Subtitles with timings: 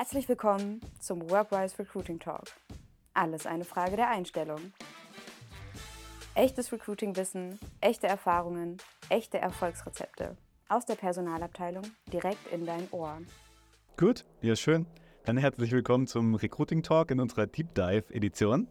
[0.00, 2.44] Herzlich willkommen zum Workwise Recruiting Talk.
[3.12, 4.72] Alles eine Frage der Einstellung.
[6.34, 8.78] Echtes Recruiting-Wissen, echte Erfahrungen,
[9.10, 10.38] echte Erfolgsrezepte.
[10.70, 13.18] Aus der Personalabteilung direkt in dein Ohr.
[13.98, 14.86] Gut, ja schön.
[15.26, 18.68] Dann herzlich willkommen zum Recruiting Talk in unserer Deep Dive Edition.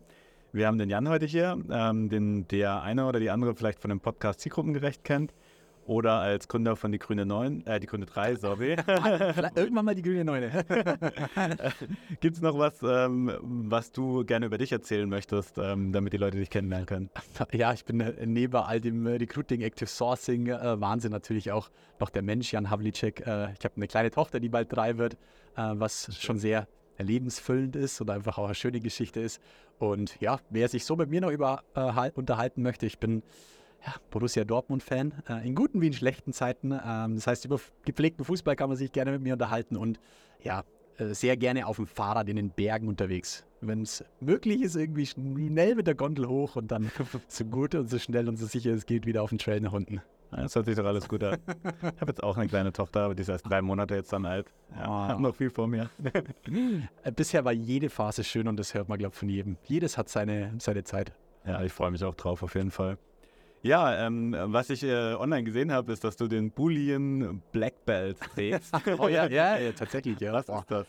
[0.51, 3.89] Wir haben den Jan heute hier, ähm, den der eine oder die andere vielleicht von
[3.89, 5.35] dem Podcast Zielgruppengerecht kennt
[5.89, 8.73] oder als Gründer von die Grüne 9, äh, die Grüne 3, sorry.
[9.55, 10.51] Irgendwann mal die Grüne 9.
[12.19, 16.17] Gibt es noch was, ähm, was du gerne über dich erzählen möchtest, ähm, damit die
[16.17, 17.09] Leute dich kennenlernen können?
[17.51, 21.71] Ja, ich bin äh, neben all dem äh, Recruiting, Active Sourcing, äh, Wahnsinn natürlich auch
[21.99, 23.25] noch der Mensch, Jan Havlicek.
[23.25, 25.15] Äh, ich habe eine kleine Tochter, die bald drei wird,
[25.55, 26.67] äh, was schon sehr
[26.99, 29.41] lebensfüllend ist und einfach auch eine schöne Geschichte ist.
[29.79, 31.63] Und ja, wer sich so mit mir noch über,
[32.13, 33.23] unterhalten möchte, ich bin
[33.85, 36.71] ja, Borussia Dortmund-Fan, äh, in guten wie in schlechten Zeiten.
[36.71, 39.99] Ähm, das heißt, über gepflegten Fußball kann man sich gerne mit mir unterhalten und
[40.43, 40.63] ja,
[40.97, 43.45] äh, sehr gerne auf dem Fahrrad in den Bergen unterwegs.
[43.61, 46.91] Wenn es möglich ist, irgendwie schnell mit der Gondel hoch und dann
[47.27, 49.73] so gut und so schnell und so sicher es geht, wieder auf den Trail nach
[49.73, 50.01] unten.
[50.31, 51.39] Das hört sich doch alles gut an.
[51.81, 54.25] Ich habe jetzt auch eine kleine Tochter, aber die ist erst drei Monate jetzt dann
[54.25, 54.47] alt.
[54.75, 54.91] Ja, oh.
[54.91, 55.89] habe noch viel vor mir.
[57.03, 59.57] Äh, bisher war jede Phase schön und das hört man, glaube ich, von jedem.
[59.63, 61.13] Jedes hat seine, seine Zeit.
[61.45, 62.97] Ja, ich freue mich auch drauf, auf jeden Fall.
[63.61, 68.17] Ja, ähm, was ich äh, online gesehen habe, ist, dass du den Boolean Black Belt
[68.33, 68.73] trägst.
[68.97, 70.17] oh ja, ja, ja, tatsächlich.
[70.19, 70.31] Ja.
[70.31, 70.87] Was ist das?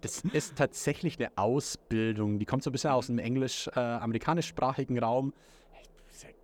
[0.00, 2.38] Das ist tatsächlich eine Ausbildung.
[2.38, 5.34] Die kommt so ein bisschen aus dem englisch-amerikanischsprachigen äh, Raum.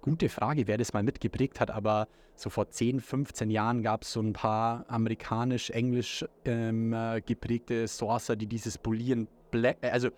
[0.03, 4.13] Gute Frage, wer das mal mitgeprägt hat, aber so vor 10, 15 Jahren gab es
[4.13, 10.11] so ein paar amerikanisch-englisch ähm, äh, geprägte Sourcer, die dieses Boolean Black, äh, also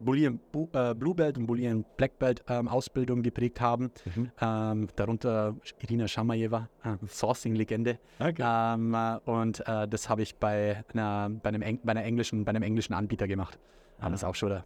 [0.00, 0.40] Boolean
[0.72, 3.90] äh, Blue Belt und Boolean Black Belt ähm, Ausbildung geprägt haben.
[4.14, 4.30] Mhm.
[4.40, 7.98] Ähm, darunter Irina Shamayeva, äh, Sourcing-Legende.
[8.18, 8.42] Okay.
[8.44, 12.50] Ähm, äh, und äh, das habe ich bei, einer, bei, einem, bei, einer englischen, bei
[12.50, 13.58] einem englischen Anbieter gemacht.
[13.98, 14.10] Ah.
[14.10, 14.62] Das ist auch schon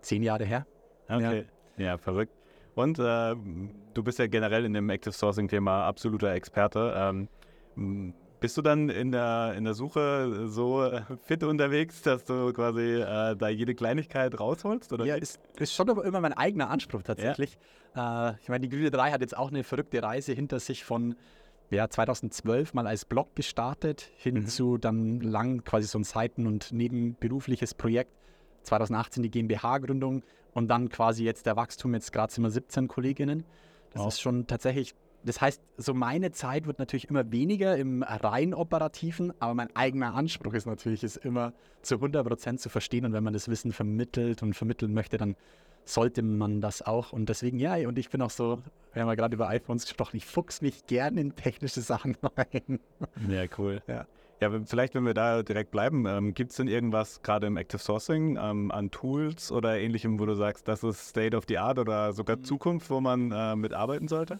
[0.00, 0.66] zehn Jahre her.
[1.08, 1.44] Okay.
[1.76, 2.32] Ja, ja verrückt.
[2.74, 3.34] Und äh,
[3.94, 7.26] du bist ja generell in dem Active Sourcing-Thema absoluter Experte.
[8.38, 10.90] Bist du dann in der, in der Suche so
[11.24, 14.92] fit unterwegs, dass du quasi äh, da jede Kleinigkeit rausholst?
[14.92, 15.06] Oder?
[15.06, 17.58] Ja, ist, ist schon aber immer mein eigener Anspruch tatsächlich.
[17.94, 18.30] Ja.
[18.30, 21.16] Äh, ich meine, die Grüne 3 hat jetzt auch eine verrückte Reise hinter sich von
[21.70, 24.46] ja, 2012 mal als Blog gestartet, hin mhm.
[24.46, 28.12] zu dann lang quasi so ein Seiten- und nebenberufliches Projekt.
[28.62, 33.44] 2018 die GmbH-Gründung und dann quasi jetzt der Wachstum, jetzt gerade sind wir 17 Kolleginnen.
[33.92, 34.08] Das wow.
[34.08, 34.94] ist schon tatsächlich
[35.26, 40.14] das heißt, so meine Zeit wird natürlich immer weniger im rein operativen, aber mein eigener
[40.14, 43.04] Anspruch ist natürlich, es immer zu 100% zu verstehen.
[43.04, 45.34] Und wenn man das Wissen vermittelt und vermitteln möchte, dann
[45.84, 47.12] sollte man das auch.
[47.12, 50.16] Und deswegen, ja, und ich bin auch so, wir haben ja gerade über iPhones gesprochen,
[50.16, 52.78] ich fuchs mich gerne in technische Sachen rein.
[53.28, 53.82] Ja, cool.
[53.88, 54.06] Ja.
[54.40, 57.78] Ja, vielleicht, wenn wir da direkt bleiben, ähm, gibt es denn irgendwas gerade im Active
[57.78, 61.78] Sourcing ähm, an Tools oder ähnlichem, wo du sagst, das ist State of the Art
[61.78, 62.44] oder sogar mhm.
[62.44, 64.38] Zukunft, wo man äh, mitarbeiten sollte?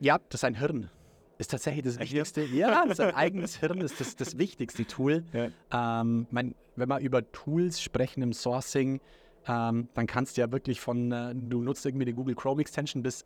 [0.00, 0.90] Ja, das ist ein Hirn.
[1.38, 2.44] Ist tatsächlich das Wichtigste.
[2.44, 5.24] Ja, sein eigenes Hirn ist das, das wichtigste Tool.
[5.32, 6.00] Ja.
[6.00, 9.00] Ähm, mein, wenn wir über Tools sprechen im Sourcing,
[9.46, 13.02] ähm, dann kannst du ja wirklich von, äh, du nutzt irgendwie die Google Chrome Extension
[13.02, 13.24] bis,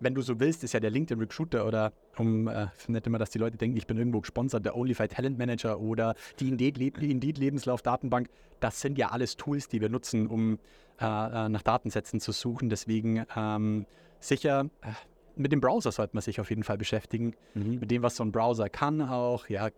[0.00, 3.30] wenn du so willst, ist ja der LinkedIn Recruiter oder um, äh, nicht immer, dass
[3.30, 7.38] die Leute denken, ich bin irgendwo gesponsert, der Onlyfy Talent Manager oder die Indeed, Indeed
[7.38, 8.28] Lebenslauf Datenbank.
[8.60, 10.58] Das sind ja alles Tools, die wir nutzen, um
[11.00, 12.68] äh, äh nach Datensätzen zu suchen.
[12.68, 13.86] Deswegen ähm,
[14.20, 14.88] sicher, äh,
[15.36, 17.34] mit dem Browser sollte man sich auf jeden Fall beschäftigen.
[17.54, 17.80] Mhm.
[17.80, 19.48] Mit dem, was so ein Browser kann auch.
[19.48, 19.68] Ja,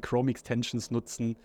[0.00, 1.36] Chrome Extensions nutzen.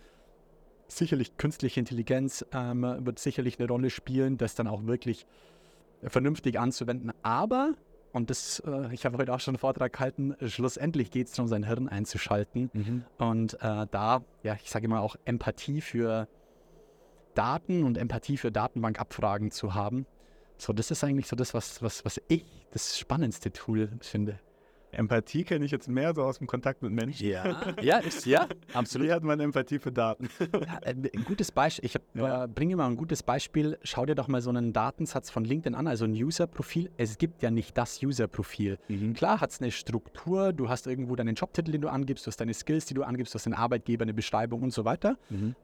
[0.88, 5.24] Sicherlich künstliche Intelligenz ähm, wird sicherlich eine Rolle spielen, das dann auch wirklich
[6.02, 7.12] vernünftig anzuwenden.
[7.22, 7.74] Aber,
[8.12, 11.48] und das, äh, ich habe heute auch schon einen Vortrag gehalten, schlussendlich geht es darum,
[11.48, 12.70] sein Hirn einzuschalten.
[12.72, 13.04] Mhm.
[13.18, 16.26] Und äh, da, ja, ich sage immer auch Empathie für
[17.34, 20.06] Daten und Empathie für Datenbankabfragen zu haben.
[20.60, 24.38] So, das ist eigentlich so das, was, was, was ich das spannendste Tool finde.
[24.92, 27.28] Empathie kenne ich jetzt mehr so aus dem Kontakt mit Menschen.
[27.28, 29.08] Ja, ja, ist, ja absolut.
[29.08, 30.28] Wie hat man Empathie für Daten?
[30.52, 32.44] Ja, äh, ein gutes Beispiel, ich ja.
[32.44, 33.78] äh, bringe mal ein gutes Beispiel.
[33.84, 36.90] Schau dir doch mal so einen Datensatz von LinkedIn an, also ein User-Profil.
[36.98, 38.78] Es gibt ja nicht das User-Profil.
[38.88, 39.14] Mhm.
[39.14, 42.38] Klar hat es eine Struktur, du hast irgendwo deinen Jobtitel, den du angibst, du hast
[42.38, 45.16] deine Skills, die du angibst, du hast den Arbeitgeber, eine Beschreibung und so weiter.
[45.30, 45.54] Mhm.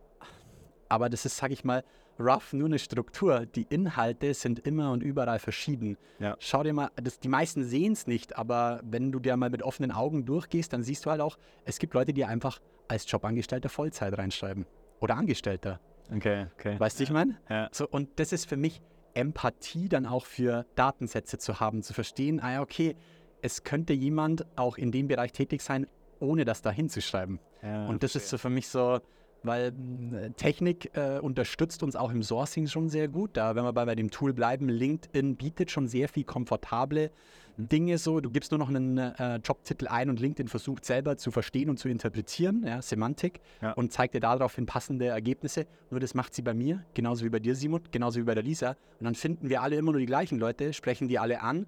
[0.89, 1.83] Aber das ist, sage ich mal,
[2.19, 3.47] rough nur eine Struktur.
[3.47, 5.97] Die Inhalte sind immer und überall verschieden.
[6.19, 6.37] Ja.
[6.39, 9.63] Schau dir mal, das, die meisten sehen es nicht, aber wenn du dir mal mit
[9.63, 13.69] offenen Augen durchgehst, dann siehst du halt auch, es gibt Leute, die einfach als Jobangestellter
[13.69, 14.67] Vollzeit reinschreiben.
[15.01, 15.81] Oder Angestellter.
[16.15, 16.79] Okay, okay.
[16.79, 17.09] Weißt du, ja.
[17.09, 17.39] ich meine?
[17.49, 17.69] Ja.
[17.73, 18.81] So, und das ist für mich
[19.15, 22.97] Empathie dann auch für Datensätze zu haben, zu verstehen, ah ja, okay,
[23.43, 25.87] es könnte jemand auch in dem Bereich tätig sein,
[26.21, 27.41] ohne das da hinzuschreiben.
[27.63, 28.19] Ja, und das okay.
[28.19, 29.01] ist so für mich so,
[29.43, 29.73] weil
[30.13, 33.37] äh, Technik äh, unterstützt uns auch im Sourcing schon sehr gut.
[33.37, 37.11] Da, wenn wir bei, bei dem Tool bleiben, LinkedIn bietet schon sehr viel komfortable
[37.59, 38.21] Dinge so.
[38.21, 41.79] Du gibst nur noch einen äh, Jobtitel ein und LinkedIn versucht selber zu verstehen und
[41.79, 43.73] zu interpretieren, ja, Semantik, Ja.
[43.73, 45.67] und zeigt dir daraufhin passende Ergebnisse.
[45.91, 48.43] Nur das macht sie bei mir, genauso wie bei dir, Simon, genauso wie bei der
[48.43, 48.71] Lisa.
[48.99, 51.67] Und dann finden wir alle immer nur die gleichen Leute, sprechen die alle an,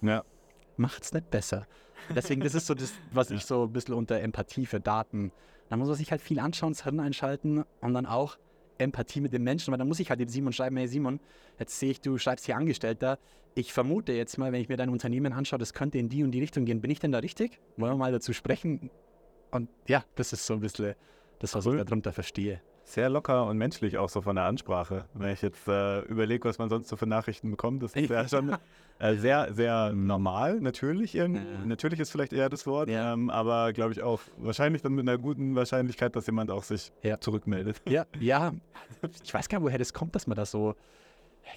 [0.00, 0.22] Ja.
[0.76, 1.66] macht's nicht besser.
[2.14, 5.32] Deswegen, das ist so das, was ich so ein bisschen unter Empathie für Daten.
[5.68, 8.38] Da muss man sich halt viel anschauen, das Hirn einschalten und dann auch
[8.78, 11.20] Empathie mit den Menschen, weil dann muss ich halt dem Simon schreiben, hey Simon,
[11.58, 13.18] jetzt sehe ich, du schreibst hier Angestellter.
[13.54, 16.30] Ich vermute jetzt mal, wenn ich mir dein Unternehmen anschaue, das könnte in die und
[16.32, 16.80] die Richtung gehen.
[16.82, 17.58] Bin ich denn da richtig?
[17.78, 18.90] Wollen wir mal dazu sprechen?
[19.50, 20.94] Und ja, das ist so ein bisschen
[21.38, 21.78] das, was Cool.
[21.78, 22.60] ich darunter verstehe.
[22.88, 25.06] Sehr locker und menschlich auch so von der Ansprache.
[25.12, 28.28] Wenn ich jetzt äh, überlege, was man sonst so für Nachrichten bekommt, das ist ja
[28.28, 28.56] schon
[29.00, 31.16] äh, sehr, sehr normal, natürlich.
[31.16, 31.40] Irgendwie.
[31.40, 31.64] Ja.
[31.66, 33.12] Natürlich ist vielleicht eher das Wort, Ja.
[33.12, 36.92] ähm, aber glaube ich auch wahrscheinlich dann mit einer guten Wahrscheinlichkeit, dass jemand auch sich
[37.02, 37.18] Ja.
[37.18, 37.82] zurückmeldet.
[37.88, 38.52] Ja, ja.
[39.24, 40.76] Ich weiß gar nicht, woher das kommt, dass man da so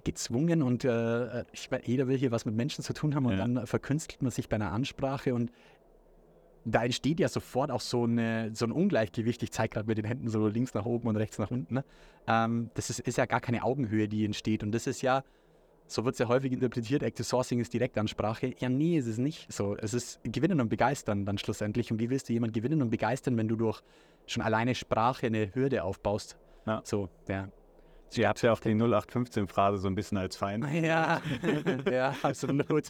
[0.04, 3.34] gezwungen und äh, ich meine, jeder will hier was mit Menschen zu tun haben und
[3.38, 3.48] Ja.
[3.48, 5.52] dann verkünstelt man sich bei einer Ansprache und
[6.66, 9.42] da entsteht ja sofort auch so, eine, so ein Ungleichgewicht.
[9.44, 11.76] Ich zeige gerade mit den Händen so links nach oben und rechts nach unten.
[11.76, 11.86] Ne?
[12.28, 14.64] Ähm, das ist, ist ja gar keine Augenhöhe, die entsteht.
[14.64, 15.24] Und das ist ja,
[15.88, 18.54] so wird es ja häufig interpretiert, Active Sourcing ist Direktansprache.
[18.60, 19.76] Ja, nee, ist es nicht so.
[19.78, 21.92] Es ist Gewinnen und Begeistern dann schlussendlich.
[21.92, 23.82] Und wie willst du jemanden gewinnen und begeistern, wenn du durch
[24.28, 26.38] schon alleine Sprache eine Hürde aufbaust?
[26.66, 26.82] Ja.
[26.84, 27.50] So, ja.
[28.18, 30.66] Ihr habt ja auch die 0815-Phrase so ein bisschen als Feind.
[30.74, 31.22] Ja,
[31.92, 32.90] ja, absolut.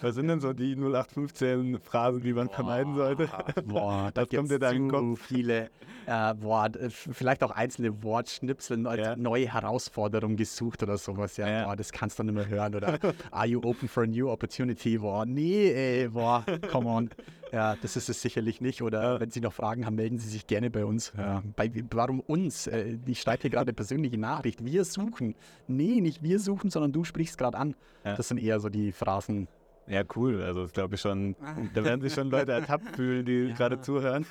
[0.00, 3.28] Was sind denn so die 0815-Phrasen, die man vermeiden sollte?
[3.64, 5.20] Boah, da Was kommt dir da in den Kopf?
[5.26, 5.70] viele,
[6.06, 9.16] äh, boah, f- vielleicht auch einzelne Wortschnipsel als Ja.
[9.16, 11.36] neue Herausforderung gesucht oder sowas.
[11.36, 11.64] Ja, Ja.
[11.64, 12.74] Boah, das kannst du nicht mehr hören.
[12.74, 12.98] Oder
[13.30, 14.98] Are you open for a new opportunity?
[14.98, 17.10] Boah, nee, ey, boah, come on.
[17.52, 18.80] Ja, das ist es sicherlich nicht.
[18.82, 21.12] Oder wenn Sie noch Fragen haben, melden Sie sich gerne bei uns.
[21.16, 22.66] Ja, bei, warum uns?
[22.68, 24.64] Äh, Ich schreibe hier gerade eine persönliche Nachricht.
[24.64, 25.34] Wir suchen.
[25.66, 27.74] Nee, nicht wir suchen, sondern du sprichst gerade an.
[28.04, 28.14] Ja.
[28.16, 29.48] Das sind eher so die Phrasen.
[29.88, 30.40] Ja, cool.
[30.42, 31.34] Also das glaube ich schon,
[31.74, 33.54] da werden sich schon Leute ertappt fühlen, die Ja.
[33.56, 34.24] gerade zuhören.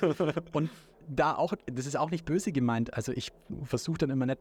[0.52, 0.70] Und
[1.06, 2.94] da auch, das ist auch nicht böse gemeint.
[2.94, 3.32] Also ich
[3.64, 4.38] versuche dann immer nicht,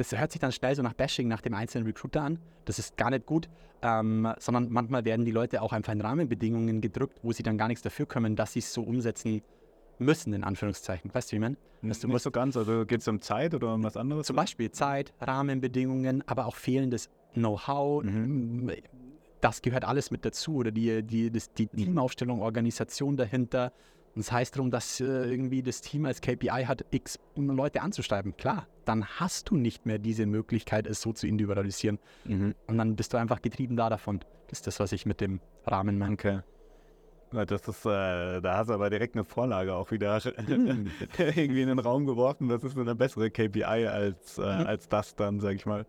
[0.00, 2.38] das hört sich dann schnell so nach Bashing nach dem einzelnen Recruiter an.
[2.64, 3.50] Das ist gar nicht gut,
[3.82, 7.68] ähm, sondern manchmal werden die Leute auch einfach in Rahmenbedingungen gedrückt, wo sie dann gar
[7.68, 9.42] nichts dafür können, dass sie es so umsetzen
[9.98, 11.12] müssen, in Anführungszeichen.
[11.12, 11.56] Weißt du, wie ich meine?
[11.82, 14.26] Dass du nicht so ganz, also geht es um Zeit oder um was anderes?
[14.26, 18.02] zum Beispiel Zeit, Rahmenbedingungen, aber auch fehlendes Know-how.
[19.42, 20.54] Das gehört alles mit dazu.
[20.56, 23.74] Oder die, die, das, die Teamaufstellung, Organisation dahinter.
[24.14, 28.36] Und es heißt darum, dass äh, irgendwie das Team als KPI hat, x Leute anzuschreiben.
[28.36, 31.98] Klar, dann hast du nicht mehr diese Möglichkeit, es so zu individualisieren.
[32.24, 32.54] Mhm.
[32.66, 34.20] Und dann bist du einfach getrieben da davon.
[34.48, 36.14] Das ist das, was ich mit dem Rahmen meine.
[36.14, 36.40] Okay.
[37.32, 40.20] Das ist, äh, da hast du aber direkt eine Vorlage auch wieder
[41.18, 42.48] irgendwie in den Raum geworfen.
[42.48, 45.86] Das ist eine bessere KPI als, äh, als das dann, sag ich mal.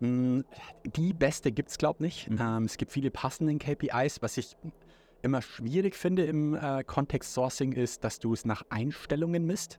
[0.00, 0.40] Mm,
[0.84, 2.38] Die beste gibt es, glaube ich, nicht.
[2.38, 2.46] Mhm.
[2.46, 4.20] Ähm, es gibt viele passenden KPIs.
[4.20, 4.54] Was ich
[5.22, 9.78] immer schwierig finde im äh, Kontext Sourcing ist, dass du es nach Einstellungen misst.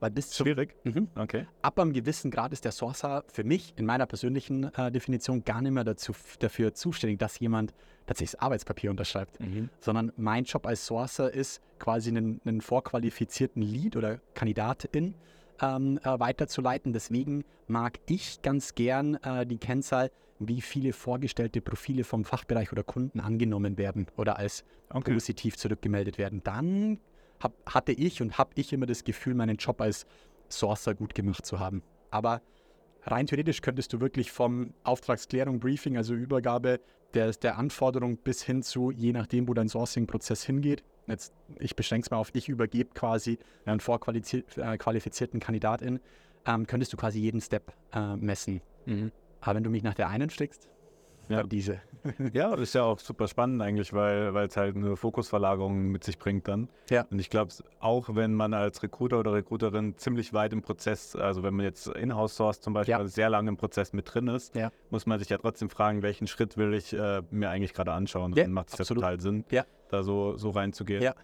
[0.00, 0.74] Weil bis Schwierig.
[0.82, 1.06] Mhm.
[1.14, 1.46] Okay.
[1.62, 5.62] ab einem gewissen Grad ist der Sourcer für mich in meiner persönlichen äh, Definition gar
[5.62, 7.72] nicht mehr dazu, dafür zuständig, dass jemand
[8.06, 9.38] tatsächlich das Arbeitspapier unterschreibt.
[9.78, 15.14] Sondern mein Job als Sourcer ist quasi einen, einen vorqualifizierten Lead oder Kandidatin
[15.62, 16.92] ähm, äh, weiterzuleiten.
[16.92, 22.82] Deswegen mag ich ganz gern äh, die Kennzahl, wie viele vorgestellte Profile vom Fachbereich oder
[22.82, 25.14] Kunden angenommen werden oder als Okay.
[25.14, 26.42] positiv zurückgemeldet werden.
[26.44, 26.98] Dann
[27.40, 30.04] hab, hatte ich und habe ich immer das Gefühl, meinen Job als
[30.50, 31.82] Sourcer gut gemacht zu haben.
[32.10, 32.42] Aber
[33.04, 36.80] rein theoretisch könntest du wirklich vom Auftragsklärung, Briefing, also Übergabe
[37.14, 42.06] der, der Anforderung bis hin zu, je nachdem, wo dein Sourcing-Prozess hingeht, jetzt, ich beschränke
[42.06, 46.00] es mal auf, ich übergebe quasi einen vorqualifizierten äh, Kandidatin,
[46.46, 48.60] ähm, könntest du quasi jeden Step äh, messen.
[49.40, 50.68] Aber wenn du mich nach der einen strickst,
[51.28, 51.42] Ja.
[51.44, 51.80] diese.
[52.32, 56.18] Ja, das ist ja auch super spannend eigentlich, weil es halt eine Fokusverlagerung mit sich
[56.18, 56.68] bringt dann.
[56.90, 57.06] Ja.
[57.10, 61.44] Und ich glaube, auch wenn man als Recruiter oder Recruiterin ziemlich weit im Prozess, also
[61.44, 62.98] wenn man jetzt Inhouse Source zum Beispiel Ja.
[62.98, 64.72] also sehr lange im Prozess mit drin ist, Ja.
[64.90, 68.32] muss man sich ja trotzdem fragen, welchen Schritt will ich äh, mir eigentlich gerade anschauen.
[68.32, 69.64] Und Ja, dann macht es ja total Sinn, Ja.
[69.88, 71.02] da so, so reinzugehen.
[71.02, 71.14] Ja.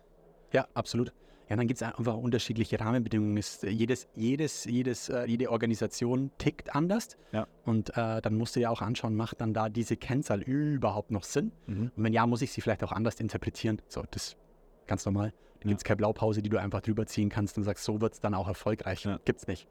[0.52, 1.12] Ja, absolut.
[1.49, 3.37] Ja, dann gibt es einfach unterschiedliche Rahmenbedingungen.
[3.38, 7.17] Es, jedes, jedes, jedes, äh, jede Organisation tickt anders.
[7.33, 7.47] Ja.
[7.64, 11.25] Und äh, dann musst du ja auch anschauen, macht dann da diese Kennzahl überhaupt noch
[11.25, 11.52] Sinn?
[11.67, 11.90] Mhm.
[11.97, 13.81] Und wenn ja, muss ich sie vielleicht auch anders interpretieren.
[13.88, 14.37] So, das ist
[14.87, 15.31] ganz normal.
[15.61, 15.69] Da Ja.
[15.71, 18.21] gibt es keine Blaupause, die du einfach drüber ziehen kannst und sagst, so wird es
[18.21, 19.05] dann auch erfolgreich.
[19.05, 19.19] Ja.
[19.25, 19.67] Gibt's nicht.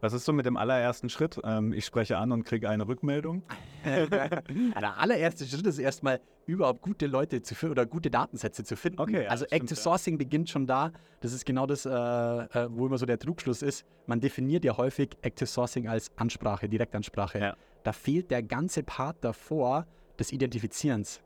[0.00, 1.40] Was ist so mit dem allerersten Schritt?
[1.44, 3.42] Ähm, ich spreche an und kriege eine Rückmeldung.
[3.84, 9.00] Der allererste Schritt ist erstmal überhaupt gute Leute zu finden oder gute Datensätze zu finden.
[9.00, 9.82] Okay, ja, also stimmt, Active ja.
[9.82, 10.92] Sourcing beginnt schon da.
[11.20, 13.84] Das ist genau das, äh, äh, wo immer so der Trugschluss ist.
[14.06, 17.38] Man definiert ja häufig Active Sourcing als Ansprache, Direktansprache.
[17.38, 17.56] Ja.
[17.82, 19.86] Da fehlt der ganze Part davor
[20.18, 21.20] des Identifizierens.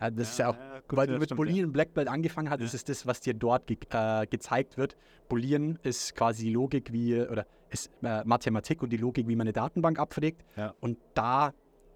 [0.00, 0.56] Ja, das ist ja auch,
[0.88, 3.20] gut, weil du mit stimmt, Boolean und Black Belt angefangen hast, das ist das, was
[3.20, 4.96] dir dort ge äh, gezeigt wird.
[5.28, 9.44] Boolean ist quasi die Logik wie, oder ist äh, Mathematik und die Logik, wie man
[9.44, 10.44] eine Datenbank abfragt.
[10.80, 11.52] Und da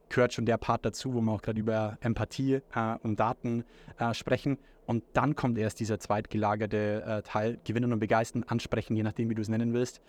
[0.09, 3.65] gehört schon der Part dazu, wo wir auch gerade über Empathie äh, und Daten
[3.99, 4.59] äh, sprechen.
[4.87, 9.35] Und dann kommt erst dieser zweitgelagerte äh, Teil, gewinnen und begeistern, ansprechen, je nachdem, wie
[9.35, 10.01] du es nennen willst.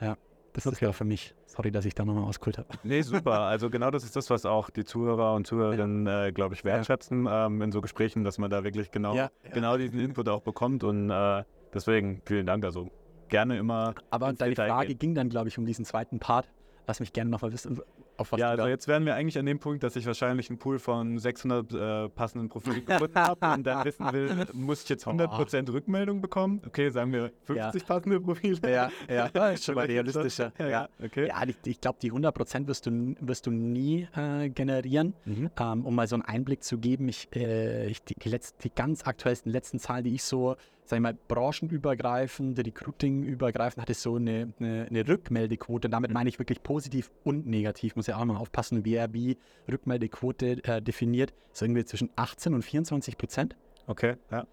[0.00, 0.16] Ja,
[0.52, 1.34] das ist ja für mich.
[1.46, 2.68] Sorry, dass ich da nochmal ausgeholt habe.
[2.84, 3.40] Nee, super.
[3.40, 7.26] Also genau das ist das, was auch die Zuhörer und Zuhörerinnen, äh, glaube ich, wertschätzen
[7.28, 9.50] ähm, in so Gesprächen, dass man da wirklich genau, Ja, ja.
[9.52, 10.84] genau diesen Input auch bekommt.
[10.84, 12.64] Und äh, deswegen vielen Dank.
[12.64, 12.90] Also
[13.28, 13.94] gerne immer.
[14.10, 14.98] Aber deine Frage gehen.
[14.98, 16.48] ging dann, glaube ich, um diesen zweiten Part.
[16.86, 17.80] Lass mich gerne nochmal wissen,
[18.18, 20.58] auf was Ja, also jetzt wären wir eigentlich an dem Punkt, dass ich wahrscheinlich einen
[20.58, 25.06] Pool von 600 äh, passenden Profilen gefunden habe und dann wissen will, muss ich jetzt
[25.06, 26.60] 100% Rückmeldung bekommen?
[26.66, 28.58] Okay, sagen wir 50 passende Profile.
[28.62, 30.52] Ja, ja, das ist schon mal realistischer.
[30.58, 31.28] Ja, ja, okay.
[31.28, 35.14] Ja, ich, ich glaube, die 100% wirst du, wirst du nie äh, generieren.
[35.24, 35.50] Mhm.
[35.58, 39.06] Ähm, um mal so einen Einblick zu geben, ich, äh, ich, die, letzt, die ganz
[39.06, 44.86] aktuellsten letzten Zahlen, die ich so, sag ich mal, branchenübergreifend, recruiting-übergreifend hatte, so eine, eine,
[44.88, 45.88] eine Rückmeldequote.
[45.88, 47.96] Damit meine ich wirklich positiv und negativ.
[47.96, 49.38] Muss ja auch mal aufpassen, wie
[49.70, 51.32] Rückmeldequote äh, definiert.
[51.52, 53.56] Ist irgendwie zwischen 18 und 24 Prozent.
[53.86, 54.46] Okay, ja.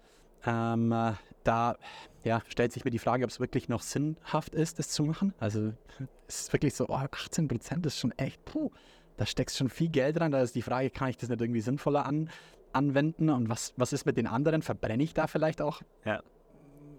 [0.46, 1.12] Ähm, äh,
[1.44, 1.76] da
[2.24, 5.34] ja, stellt sich mir die Frage, ob es wirklich noch sinnhaft ist, das zu machen.
[5.38, 5.72] Also
[6.28, 8.70] es ist wirklich so, oh, 18 Prozent ist schon echt, puh,
[9.16, 10.32] da steckst schon viel Geld rein.
[10.32, 12.30] Da ist die Frage, kann ich das nicht irgendwie sinnvoller an,
[12.72, 13.30] anwenden?
[13.30, 14.62] Und was, was ist mit den anderen?
[14.62, 16.22] Verbrenne ich da vielleicht auch Ja.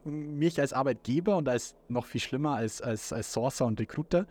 [0.03, 4.25] mich als Arbeitgeber und als noch viel schlimmer als, als, als Sourcer und Recruiter?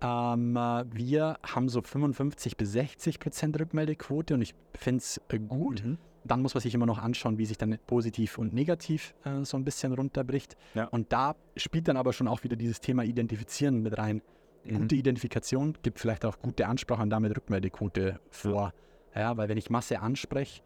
[0.00, 5.38] Ähm, äh, wir haben so 55 bis 60 Prozent Rückmeldequote und ich finde es äh,
[5.38, 5.84] gut.
[5.84, 5.98] Mhm.
[6.24, 9.56] Dann muss man sich immer noch anschauen, wie sich dann positiv und negativ äh, so
[9.56, 10.56] ein bisschen runterbricht.
[10.74, 10.84] Ja.
[10.84, 14.22] Und da spielt dann aber schon auch wieder dieses Thema Identifizieren mit rein.
[14.64, 14.80] Mhm.
[14.80, 18.72] Gute Identifikation gibt vielleicht auch gute Ansprache und damit Rückmeldequote vor.
[19.14, 20.62] Ja, weil wenn ich Masse anspreche,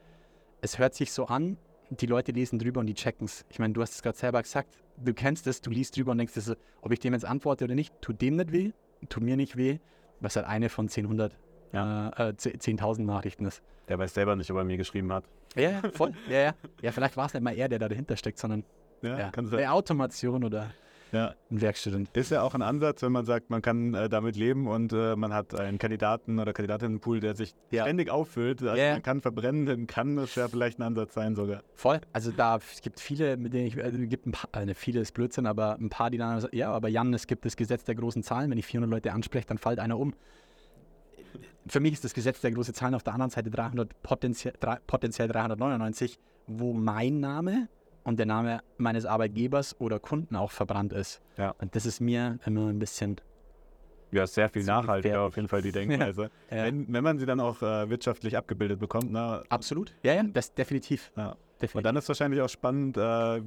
[0.61, 1.57] es hört sich so an,
[1.91, 3.45] die Leute lesen drüber und die checken es.
[3.51, 6.19] Ich meine, du hast es gerade selber gesagt, du kennst es, du liest drüber und
[6.19, 6.35] denkst,
[6.81, 8.73] ob ich dem jetzt antworte oder nicht, tut dem nicht weh,
[9.09, 9.78] tut mir nicht weh,
[10.21, 11.37] was halt eine von 10, 100,
[11.73, 12.09] Ja.
[12.11, 13.62] äh, äh, 10.000 Nachrichten ist.
[13.88, 15.25] Der weiß selber nicht, ob er mir geschrieben hat.
[15.56, 16.12] Ja, ja, voll.
[16.28, 16.54] ja, ja.
[16.80, 18.64] ja, vielleicht war es nicht mal er, der da dahinter steckt, sondern
[19.02, 19.59] Ja, ja, kann sein.
[19.59, 20.71] eine Automation oder
[21.12, 21.35] Ja.
[21.50, 22.09] ein Werkstudent.
[22.16, 25.14] Ist ja auch ein Ansatz, wenn man sagt, man kann äh, damit leben und äh,
[25.14, 27.83] man hat einen Kandidaten- oder Kandidatinnenpool, der sich Ja.
[27.85, 28.62] ständig auffüllt.
[28.62, 28.92] Also Ja.
[28.95, 31.62] Man kann verbrennen, dann kann das ja vielleicht ein Ansatz sein sogar.
[31.75, 32.00] Voll.
[32.12, 35.00] Also da es gibt viele, mit denen ich, also es gibt ein paar, äh, viele
[35.00, 37.85] ist Blödsinn, aber ein paar, die dann sagen, ja, aber Jan, es gibt das Gesetz
[37.85, 40.14] der großen Zahlen, wenn ich 400 Leute anspreche, dann fällt einer um.
[41.66, 44.54] Für mich ist das Gesetz der großen Zahlen auf der anderen Seite 300, potenziell,
[44.87, 47.69] potenziell 399, wo mein Name
[48.04, 51.21] und der Name meines Arbeitgebers oder Kunden auch verbrannt ist.
[51.37, 51.54] Ja.
[51.61, 53.16] Und das ist mir immer ein bisschen
[54.11, 56.30] Ja, sehr viel nachhaltiger auf jeden Fall die Denkweise.
[56.50, 56.64] Ja.
[56.64, 59.11] Wenn, wenn man sie dann auch äh, wirtschaftlich abgebildet bekommt.
[59.11, 59.94] Na, absolut.
[60.02, 61.12] Ja, ja, das definitiv.
[61.16, 61.37] ja.
[61.61, 61.75] definitiv.
[61.76, 63.00] Und dann ist wahrscheinlich auch spannend, äh,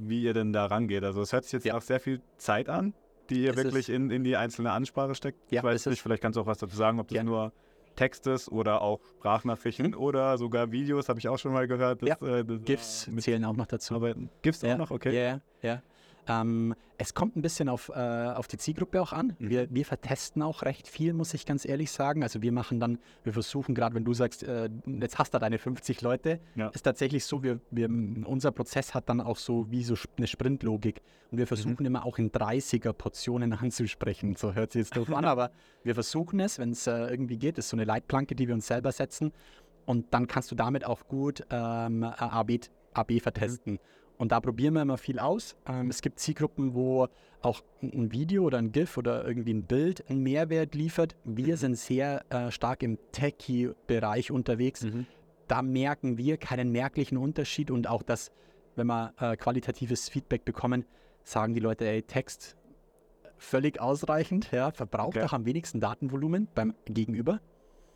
[0.08, 1.04] wie ihr denn da rangeht.
[1.04, 1.76] Also es hört sich jetzt Ja.
[1.76, 2.94] auch sehr viel Zeit an,
[3.30, 3.94] die ihr Ist wirklich es.
[3.94, 5.52] in, in die einzelne Ansprache steckt.
[5.52, 5.86] Ja, ich weiß es.
[5.90, 7.52] nicht, vielleicht kannst du auch was dazu sagen, ob das nur
[7.96, 9.94] Text ist oder auch Sprachnachrichten Mhm.
[9.98, 12.02] oder sogar Videos, habe ich auch schon mal gehört.
[12.02, 12.38] dass, Ja.
[12.38, 13.94] äh, GIFs äh, zählen auch noch dazu.
[13.94, 14.30] arbeiten.
[14.42, 14.90] GIFs auch noch?
[14.90, 15.14] Okay.
[15.16, 15.82] Ja, ja.
[16.28, 19.36] Ähm, es kommt ein bisschen auf, äh, auf die Zielgruppe auch an.
[19.38, 19.50] Mhm.
[19.50, 22.22] Wir, wir vertesten auch recht viel, muss ich ganz ehrlich sagen.
[22.22, 25.58] Also wir machen dann, wir versuchen gerade, wenn du sagst, äh, jetzt hast du deine
[25.58, 26.68] 50 Leute, Ja.
[26.68, 27.88] ist tatsächlich so, wir, wir,
[28.26, 31.02] unser Prozess hat dann auch so wie so eine Sprintlogik.
[31.30, 31.86] Und wir versuchen Mhm.
[31.86, 34.36] immer auch in 30er Portionen anzusprechen.
[34.36, 35.50] So hört sich jetzt doof an, aber
[35.84, 37.58] wir versuchen es, wenn es äh, irgendwie geht.
[37.58, 39.32] Das ist so eine Leitplanke, die wir uns selber setzen.
[39.84, 42.52] Und dann kannst du damit auch gut ähm, AB,
[42.94, 43.78] AB vertesten.
[44.18, 45.56] Und da probieren wir immer viel aus.
[45.68, 47.08] Ähm, es gibt Zielgruppen, wo
[47.42, 51.16] auch ein Video oder ein GIF oder irgendwie ein Bild einen Mehrwert liefert.
[51.24, 54.82] Wir sind sehr äh, stark im Techie-Bereich unterwegs.
[54.84, 55.06] Mhm.
[55.48, 58.32] Da merken wir keinen merklichen Unterschied und auch das,
[58.74, 60.84] wenn wir äh, qualitatives Feedback bekommen,
[61.22, 62.56] sagen die Leute, ey, Text
[63.36, 65.26] völlig ausreichend, ja, verbraucht Okay.
[65.26, 67.40] auch am wenigsten Datenvolumen beim Gegenüber.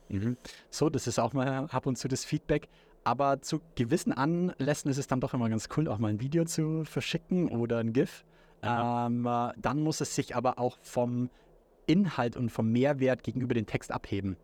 [0.09, 0.37] Mhm.
[0.71, 2.69] So, das ist auch mal ab und zu das Feedback.
[3.05, 6.45] Aber zu gewissen Anlässen ist es dann doch immer ganz cool, auch mal ein Video
[6.45, 8.25] zu verschicken oder ein GIF.
[8.63, 11.31] Ähm, äh, dann muss es sich aber auch vom
[11.87, 14.37] Inhalt und vom Mehrwert gegenüber dem Text abheben.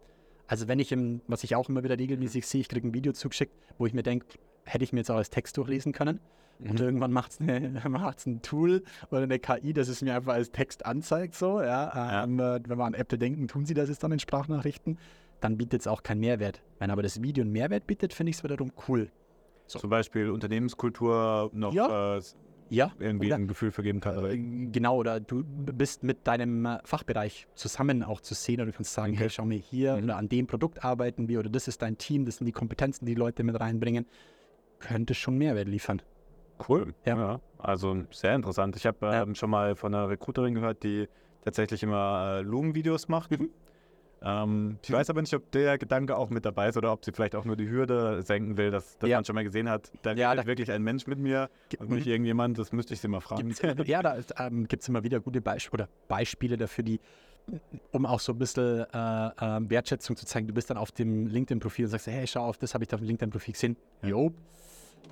[0.47, 3.13] Also wenn ich, im, was ich auch immer wieder regelmäßig sehe, ich kriege ein Video
[3.13, 4.27] zugeschickt, wo ich mir denke,
[4.65, 6.21] hätte ich mir jetzt auch als Text durchlesen können.
[6.59, 6.87] Und Mhm.
[6.87, 7.41] irgendwann macht es
[8.27, 11.35] ein Tool oder eine KI, das es mir einfach als Text anzeigt.
[11.35, 12.25] So, ja.
[12.25, 14.99] Ähm, äh, wenn wir an Apple denken, tun sie das jetzt dann in Sprachnachrichten.
[15.41, 16.63] Dann bietet es auch keinen Mehrwert.
[16.79, 19.11] Wenn aber das Video einen Mehrwert bietet, finde ich es wiederum cool.
[19.67, 19.79] So.
[19.79, 22.17] Zum Beispiel Unternehmenskultur noch Ja.
[22.17, 22.23] äh,
[22.69, 24.19] Ja, irgendwie oder- ein Gefühl vergeben kann.
[24.19, 24.39] Oder Äh,
[24.73, 28.93] Genau, oder du bist mit deinem äh, Fachbereich zusammen auch zu sehen oder du kannst
[28.93, 29.21] sagen, Okay.
[29.23, 30.05] hey, schau mir hier Mhm.
[30.05, 33.05] oder an dem Produkt arbeiten wir oder das ist dein Team, das sind die Kompetenzen,
[33.07, 34.07] die, die Leute mit reinbringen,
[34.81, 36.03] könnte schon Mehrwert liefern.
[36.69, 36.95] Cool.
[37.05, 37.41] Ja.
[37.59, 38.75] Also sehr interessant.
[38.77, 39.23] Ich habe Ja.
[39.23, 41.09] ähm, schon mal von einer Recruiterin gehört, die
[41.45, 43.31] tatsächlich immer äh, Loom-Videos macht.
[43.31, 43.51] Mhm.
[44.29, 44.95] Ähm, ich Mhm.
[44.95, 47.45] weiß aber nicht, ob der Gedanke auch mit dabei ist oder ob sie vielleicht auch
[47.45, 49.19] nur die Hürde senken will, dass, dass Ja.
[49.19, 52.07] man schon mal gesehen hat, da Ja, da- wirklich ein Mensch mit mir und nicht
[52.09, 52.59] irgendjemand.
[52.59, 53.49] Das müsste ich sie mal fragen.
[53.49, 56.99] Gibt's, ja, da ähm, gibt es immer wieder gute Beisp oder Beispiele dafür, die,
[57.93, 60.49] um auch so ein bisschen äh, ähm, Wertschätzung zu zeigen.
[60.49, 62.97] Du bist dann auf dem LinkedIn-Profil und sagst, hey, schau auf, das habe ich da
[62.97, 63.77] auf dem LinkedIn-Profil gesehen.
[64.03, 64.09] Ja.
[64.09, 64.33] Jo.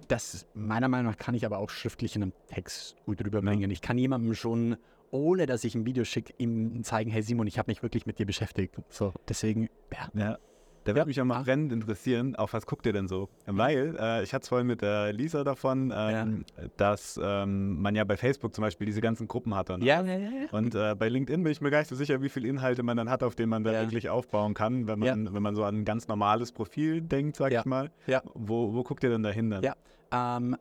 [0.09, 3.71] Das, meiner Meinung nach, kann ich aber auch schriftlich in einem Text gut rüberbringen.
[3.71, 4.76] Ich kann jemandem schon,
[5.14, 8.18] ohne dass ich ein Video schicke, ihm zeigen, hey Simon, ich habe mich wirklich mit
[8.18, 8.75] dir beschäftigt.
[8.88, 10.11] So, deswegen, ja.
[10.12, 10.38] Ja.
[10.85, 11.05] Da würde Ja.
[11.07, 11.43] mich auch mal Ah.
[11.43, 13.29] brennend interessieren, auf was guckt ihr denn so?
[13.47, 16.45] Weil äh, ich hatte es vorhin mit der Lisa davon, ähm,
[16.76, 19.71] dass ähm, man ja bei Facebook zum Beispiel diese ganzen Gruppen hat.
[19.71, 19.79] Ne?
[19.85, 20.29] Ja, ja, ja.
[20.29, 20.31] ja.
[20.53, 22.97] Und äh, bei LinkedIn bin ich mir gar nicht so sicher, wie viele Inhalte man
[22.97, 23.81] dann hat, auf denen man da Ja.
[23.83, 27.50] wirklich aufbauen kann, wenn man, wenn man so an ein ganz normales Profil denkt, sag
[27.53, 27.61] Ja.
[27.61, 27.91] ich mal.
[28.07, 28.23] Ja.
[28.35, 29.62] Wo, wo guckt ihr denn dahin dann?
[29.62, 29.75] Ja.
[30.12, 30.57] Ähm,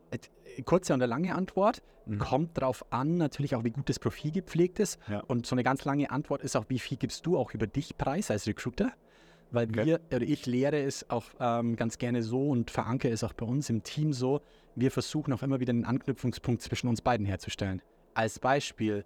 [0.66, 1.82] kurze und eine lange Antwort.
[2.06, 2.20] Mhm.
[2.20, 5.00] Kommt drauf an, natürlich auch, wie gut das Profil gepflegt ist.
[5.10, 5.20] Ja.
[5.28, 7.98] Und so eine ganz lange Antwort ist auch, wie viel gibst du auch über dich
[7.98, 8.92] preis als Recruiter?
[9.54, 9.86] Weil Okay.
[9.86, 13.46] wir, oder ich lehre es auch ähm, ganz gerne so und verankere es auch bei
[13.46, 14.42] uns im Team so,
[14.76, 17.82] wir versuchen auch immer wieder einen Anknüpfungspunkt zwischen uns beiden herzustellen.
[18.16, 19.06] Als Beispiel,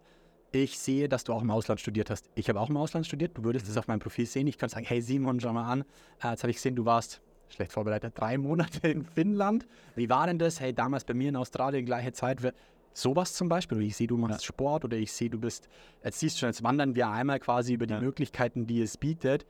[0.53, 2.29] ich sehe, dass du auch im Ausland studiert hast.
[2.35, 4.47] Ich habe auch im Ausland studiert, du würdest es auf meinem Profil sehen.
[4.47, 5.81] Ich kann sagen, hey Simon, schau mal an,
[6.23, 9.67] äh, jetzt habe ich gesehen, du warst schlecht vorbereitet, drei Monate in Finnland.
[9.95, 10.61] Wie war denn das?
[10.61, 12.39] Hey, damals bei mir in Australien, gleiche Zeit.
[12.93, 13.77] Sowas zum Beispiel.
[13.77, 15.67] Oder ich sehe, du machst Sport oder ich sehe, du bist,
[16.03, 17.99] jetzt siehst du schon, jetzt wandern wir einmal quasi über die Ja.
[17.99, 19.45] Möglichkeiten, die es bietet.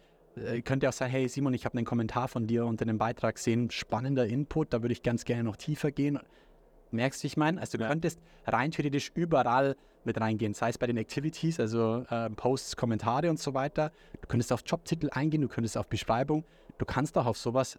[0.46, 3.36] Äh, könnte auch sein, hey Simon, ich habe einen Kommentar von dir unter dem Beitrag
[3.36, 6.20] gesehen, spannender Input, da würde ich ganz gerne noch tiefer gehen.
[6.91, 7.60] Merkst du, wie ich meine?
[7.60, 7.89] Also du Ja.
[7.89, 9.75] könntest rein theoretisch überall
[10.06, 13.91] mit reingehen, sei es bei den Activities, also äh, Posts, Kommentare und so weiter.
[14.22, 16.45] Du könntest auf Jobtitel eingehen, du könntest auf Beschreibung,
[16.78, 17.78] du kannst auch auf sowas.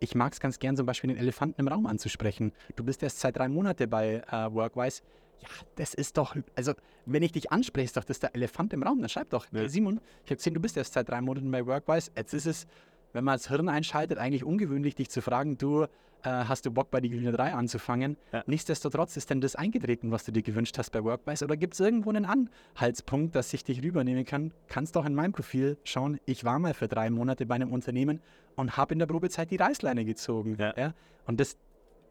[0.00, 2.52] Ich mag es ganz gern, zum Beispiel den Elefanten im Raum anzusprechen.
[2.76, 5.02] Du bist erst seit drei Monaten bei äh, Workwise.
[5.40, 6.72] Ja, das ist doch, also
[7.06, 9.00] wenn ich dich anspreche, ist doch das der Elefant im Raum.
[9.00, 9.68] Dann schreib doch, Ja.
[9.68, 12.10] Simon, ich habe gesehen, du bist erst seit drei Monaten bei Workwise.
[12.16, 12.66] Jetzt ist es,
[13.12, 15.86] wenn man das Hirn einschaltet, eigentlich ungewöhnlich, dich zu fragen, du, äh,
[16.24, 18.16] hast du Bock bei die Grüne 3 anzufangen?
[18.32, 18.42] Ja.
[18.46, 21.44] Nichtsdestotrotz ist denn das eingetreten, was du dir gewünscht hast bei Workwise?
[21.44, 24.52] Oder gibt es irgendwo einen Anhaltspunkt, dass ich dich rübernehmen kann?
[24.66, 28.20] Kannst doch in meinem Profil schauen, ich war mal für drei Monate bei einem Unternehmen
[28.56, 30.56] und habe in der Probezeit die Reißleine gezogen.
[30.58, 30.92] Ja.
[31.26, 31.56] Und das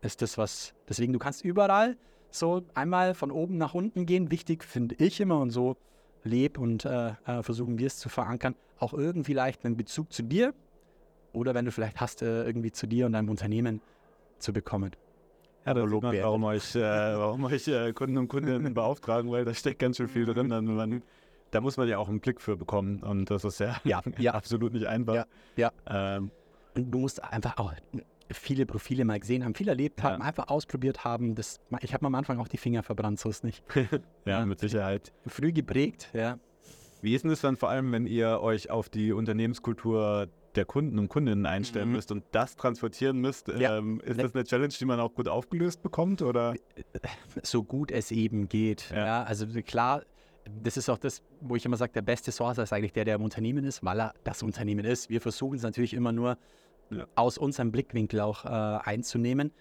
[0.02, 0.74] ist das, was.
[0.88, 1.98] Deswegen, du kannst überall
[2.32, 4.32] so einmal von oben nach unten gehen.
[4.32, 5.78] Wichtig finde ich immer und so
[6.24, 10.24] leb und äh, äh, versuchen wir es zu verankern, auch irgendwie leicht einen Bezug zu
[10.24, 10.54] dir
[11.34, 13.82] oder wenn du vielleicht hast, äh, irgendwie zu dir und deinem Unternehmen
[14.40, 14.92] zu bekommen.
[15.66, 19.32] Ja, da Aber sieht man, warum euch, äh, warum euch äh, Kunden und Kundinnen beauftragen,
[19.32, 20.50] weil da steckt ganz schön viel drin.
[20.50, 21.04] Dann, man,
[21.52, 24.34] da muss man ja auch einen Blick für bekommen und das ist ja, Ja, ja.
[24.34, 25.16] absolut nicht einfach.
[25.16, 25.72] Ja, ja.
[25.88, 26.32] Ähm,
[26.76, 27.74] Und du musst einfach auch
[28.32, 30.12] viele Profile mal gesehen haben, viel erlebt Ja.
[30.12, 31.36] haben, einfach ausprobiert haben.
[31.36, 33.64] Das, ich habe mir am Anfang auch die Finger verbrannt, so ist nicht.
[34.26, 34.46] ja, Ja.
[34.46, 35.12] mit Sicherheit.
[35.26, 36.38] Früh geprägt, ja.
[37.02, 40.98] Wie ist denn es dann vor allem, wenn ihr euch auf die Unternehmenskultur der Kunden
[40.98, 41.96] und Kundinnen einstellen Mhm.
[41.96, 43.48] müsst und das transportieren müsst?
[43.50, 43.78] Ja.
[43.78, 46.22] Ähm, ist das eine Challenge, die man auch gut aufgelöst bekommt?
[46.22, 46.56] Oder?
[47.44, 48.90] so gut es eben geht.
[48.92, 49.06] Ja.
[49.06, 49.24] Ja.
[49.24, 50.02] also klar,
[50.64, 53.16] das ist auch das, wo ich immer sage, der beste Sourcer ist eigentlich der, der
[53.16, 55.10] im Unternehmen ist, weil er das Unternehmen ist.
[55.10, 56.38] Wir versuchen es natürlich immer nur
[56.90, 57.06] Ja.
[57.16, 59.52] aus unserem Blickwinkel auch äh, einzunehmen.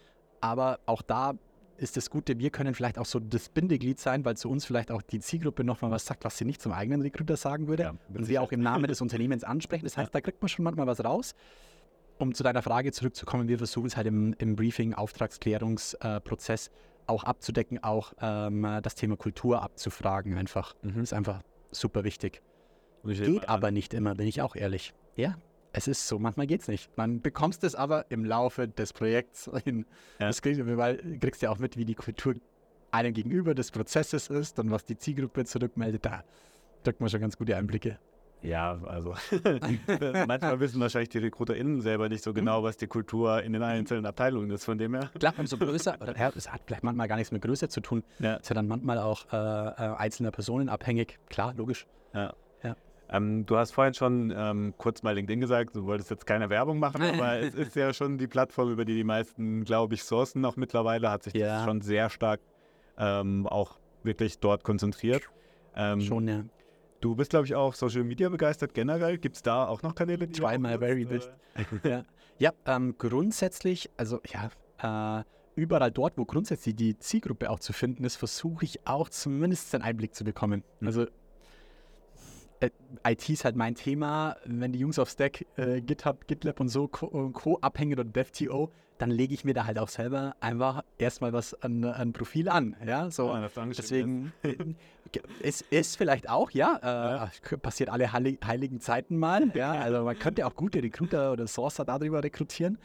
[0.40, 1.34] Aber auch da
[1.78, 4.90] ist das Gute, wir können vielleicht auch so das Bindeglied sein, weil zu uns vielleicht
[4.90, 7.82] auch die Zielgruppe nochmal was sagt, was sie nicht zum eigenen Recruiter sagen würde.
[7.84, 9.84] Ja, und wir auch im Namen des Unternehmens ansprechen.
[9.84, 11.34] Das heißt, da kriegt man schon manchmal was raus.
[12.18, 16.70] Um zu deiner Frage zurückzukommen, wir versuchen es halt im, im Briefing, Auftragsklärungsprozess
[17.06, 20.74] auch abzudecken, auch ähm, das Thema Kultur abzufragen einfach.
[20.82, 21.02] Mhm.
[21.02, 22.42] Ist einfach super wichtig.
[23.04, 24.94] Geht an, aber nicht immer, bin ich auch ehrlich.
[25.14, 25.36] Ja,
[25.76, 26.96] es ist so, manchmal geht es nicht.
[26.96, 29.84] Man bekommst es aber im Laufe des Projekts hin.
[30.18, 30.28] Ja.
[30.28, 32.34] Das kriegst, du- weil, kriegst ja auch mit, wie die Kultur
[32.90, 36.06] einem gegenüber des Prozesses ist und was die Zielgruppe zurückmeldet.
[36.06, 36.24] Da
[36.82, 37.98] kriegt man schon ganz gute Einblicke.
[38.42, 39.14] Ja, also
[40.26, 42.34] manchmal wissen wahrscheinlich die RekruterInnen selber nicht so Mhm.
[42.36, 44.64] genau, was die Kultur in den einzelnen Abteilungen ist.
[44.64, 45.10] Von dem her.
[45.18, 48.04] Klar, umso größer, oder ja, es hat vielleicht manchmal gar nichts mit Größe zu tun.
[48.18, 48.34] Ja.
[48.36, 51.18] Ist ja dann manchmal auch äh, äh, einzelner Personen abhängig.
[51.28, 51.86] Klar, logisch.
[53.08, 56.78] Ähm, du hast vorhin schon ähm, kurz mal LinkedIn gesagt, du wolltest jetzt keine Werbung
[56.78, 60.40] machen, aber es ist ja schon die Plattform, über die die meisten, glaube ich, sourcen
[60.40, 61.56] noch mittlerweile, hat sich ja.
[61.56, 62.40] das schon sehr stark
[62.98, 65.22] ähm, auch wirklich dort konzentriert.
[65.74, 66.44] Ähm, schon, ja.
[67.00, 69.18] Du bist, glaube ich, auch Social Media begeistert generell.
[69.18, 70.26] Gibt es da auch noch Kanäle?
[70.26, 71.30] Die Try my very best.
[71.84, 72.02] ja,
[72.38, 78.04] ja ähm, grundsätzlich, also ja, äh, überall dort, wo grundsätzlich die Zielgruppe auch zu finden
[78.04, 80.64] ist, versuche ich auch zumindest einen Einblick zu bekommen.
[80.80, 80.86] Mhm.
[80.86, 81.06] Also
[82.60, 82.70] äh,
[83.06, 84.36] IT ist halt mein Thema.
[84.44, 88.70] Wenn die Jungs auf Stack, äh, GitHub, GitLab und so Co, Co abhängen oder DevTO,
[88.98, 92.76] dann lege ich mir da halt auch selber einfach erstmal was an, an Profil an.
[92.86, 93.28] Ja, so.
[93.28, 94.32] Ja, deswegen
[95.42, 99.50] es ist vielleicht auch, ja, äh, ja, passiert alle heiligen Zeiten mal.
[99.54, 102.78] Ja, also man könnte auch gute Recruiter oder Sourcer darüber rekrutieren.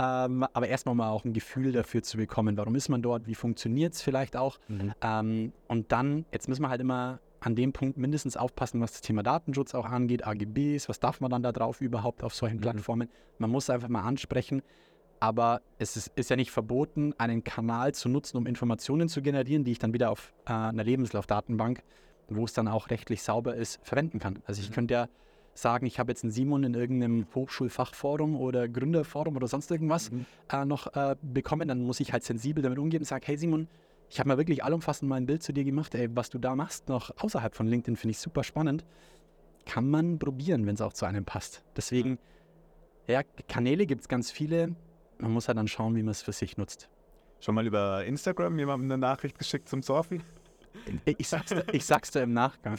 [0.00, 3.34] Ähm, aber erstmal mal auch ein Gefühl dafür zu bekommen, warum ist man dort, wie
[3.34, 4.58] funktioniert es vielleicht auch.
[4.68, 4.92] Mhm.
[5.02, 9.00] Ähm, und dann, jetzt müssen wir halt immer an dem Punkt mindestens aufpassen, was das
[9.00, 12.62] Thema Datenschutz auch angeht, AGBs, was darf man dann da drauf überhaupt auf solchen mhm.
[12.62, 13.08] Plattformen.
[13.38, 14.62] Man muss einfach mal ansprechen,
[15.20, 19.64] aber es ist, ist, ja nicht verboten, einen Kanal zu nutzen, um Informationen zu generieren,
[19.64, 21.82] die ich dann wieder auf äh, einer Lebenslaufdatenbank,
[22.28, 24.40] wo es dann auch rechtlich sauber ist, verwenden kann.
[24.46, 24.74] Also ich mhm.
[24.74, 25.08] könnte ja
[25.54, 30.26] sagen, ich habe jetzt einen Simon in irgendeinem Hochschulfachforum oder Gründerforum oder sonst irgendwas mhm.
[30.50, 33.68] äh, noch äh, bekommen, dann muss ich halt sensibel damit umgehen und sagen, hey Simon,
[34.10, 36.54] ich habe mal wirklich allumfassend mal ein Bild zu dir gemacht, ey, was du da
[36.54, 38.84] machst, noch außerhalb von LinkedIn, finde ich super spannend.
[39.66, 41.62] Kann man probieren, wenn es auch zu einem passt.
[41.76, 42.18] Deswegen,
[43.06, 44.74] ja, Kanäle gibt es ganz viele.
[45.18, 46.88] Man muss halt dann schauen, wie man es für sich nutzt.
[47.40, 50.22] Schon mal über Instagram jemandem eine Nachricht geschickt zum Surfen?
[51.04, 52.78] Ich sag's, dir, ich sag's dir im Nachgang.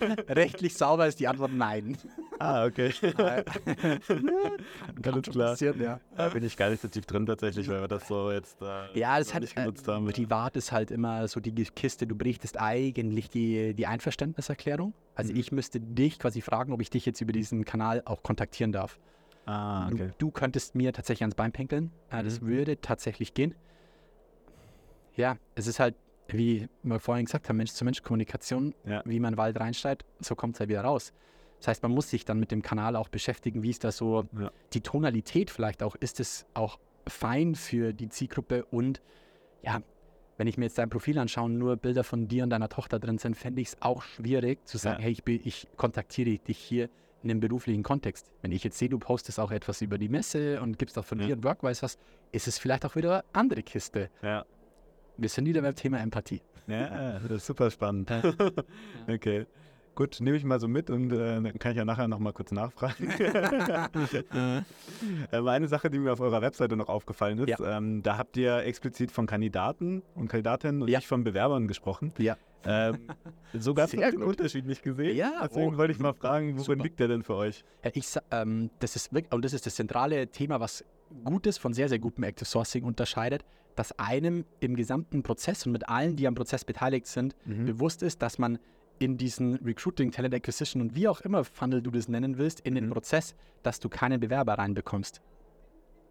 [0.28, 1.96] Rechtlich sauber ist die Antwort nein.
[2.38, 2.92] Ah, okay.
[5.00, 5.56] Ganz klar.
[5.60, 6.00] Ja.
[6.16, 8.98] Da bin ich gar nicht so tief drin tatsächlich, weil wir das so jetzt äh,
[8.98, 10.08] ja, das hat, genutzt haben.
[10.08, 14.94] Äh, privat ist halt immer so die Kiste, du berichtest eigentlich die, die Einverständniserklärung.
[15.14, 15.40] Also mhm.
[15.40, 18.98] ich müsste dich quasi fragen, ob ich dich jetzt über diesen Kanal auch kontaktieren darf.
[19.46, 20.12] Ah, okay.
[20.18, 21.90] Du, du könntest mir tatsächlich ans Bein pinkeln.
[22.10, 22.46] Äh, das mhm.
[22.46, 23.54] würde tatsächlich gehen.
[25.16, 25.94] Ja, es ist halt
[26.32, 29.02] wie wir vorhin gesagt haben, Mensch-zu-Mensch-Kommunikation, ja.
[29.04, 31.12] wie man Wald reinsteigt, so kommt es halt wieder raus.
[31.58, 34.24] Das heißt, man muss sich dann mit dem Kanal auch beschäftigen, wie ist da so
[34.38, 34.50] ja.
[34.72, 39.00] die Tonalität vielleicht auch, ist es auch fein für die Zielgruppe und
[39.62, 39.82] ja,
[40.38, 42.98] wenn ich mir jetzt dein Profil anschaue und nur Bilder von dir und deiner Tochter
[42.98, 45.04] drin sind, fände ich es auch schwierig zu sagen, ja.
[45.04, 46.88] hey, ich, ich kontaktiere dich hier
[47.22, 48.32] in einem beruflichen Kontext.
[48.40, 51.20] Wenn ich jetzt sehe, du postest auch etwas über die Messe und gibst auch von
[51.20, 51.26] ja.
[51.26, 51.98] dir und Work, weiß was,
[52.32, 54.10] ist es vielleicht auch wieder eine andere Kiste.
[54.22, 54.44] Ja.
[55.16, 56.42] Wir sind wieder beim Thema Empathie.
[56.66, 58.10] Ja, das ist super spannend.
[59.08, 59.46] okay.
[59.94, 62.50] Gut, nehme ich mal so mit und äh, dann kann ich ja nachher nochmal kurz
[62.50, 63.10] nachfragen.
[65.30, 67.76] äh, eine Sache, die mir auf eurer Webseite noch aufgefallen ist, ja.
[67.76, 70.98] ähm, da habt ihr explizit von Kandidaten und Kandidatinnen und ja.
[70.98, 72.14] nicht von Bewerbern gesprochen.
[72.16, 72.38] Ja.
[72.64, 73.00] Ähm,
[73.52, 75.14] so ganz den Unterschied nicht gesehen.
[75.14, 75.76] Ja, Deswegen oh.
[75.76, 76.82] wollte ich mal fragen, worin Super.
[76.82, 77.62] liegt der denn für euch?
[77.84, 80.82] Ja, ich, ähm, das ist wirklich, und das ist das zentrale Thema, was
[81.24, 83.44] Gutes von sehr, sehr gutem Active Sourcing unterscheidet
[83.74, 87.66] dass einem im gesamten Prozess und mit allen, die am Prozess beteiligt sind, mhm.
[87.66, 88.58] bewusst ist, dass man
[88.98, 92.74] in diesen Recruiting, Talent Acquisition und wie auch immer Funnel du das nennen willst, in
[92.74, 92.90] den mhm.
[92.90, 95.20] Prozess, dass du keinen Bewerber reinbekommst.